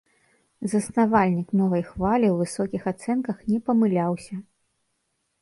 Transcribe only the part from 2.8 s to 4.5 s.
ацэнках не памыляўся.